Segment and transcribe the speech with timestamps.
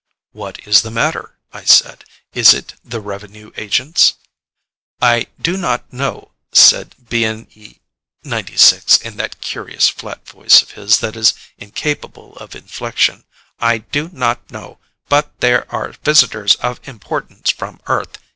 [0.31, 2.05] "What is the matter?" I said.
[2.33, 4.15] "Is it the revenue agents?"
[4.99, 7.77] "I do not know," said BNE
[8.23, 13.25] 96 in that curious, flat voice of his that is incapable of inflection.
[13.59, 18.17] "I do not know, but there are visitors of importance from Earth.